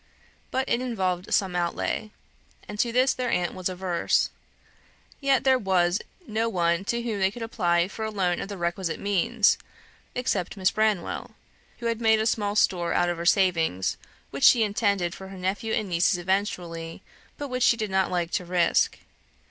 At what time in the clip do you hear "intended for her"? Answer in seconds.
14.63-15.37